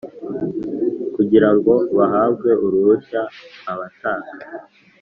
[1.15, 3.21] Kugira ngo bahabwe uruhushya
[3.71, 4.33] abatanga